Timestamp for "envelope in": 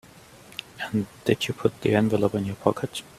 1.93-2.45